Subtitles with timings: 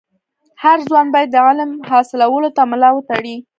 [0.63, 3.35] هر ځوان باید د علم حاصلولو ته ملا و تړي.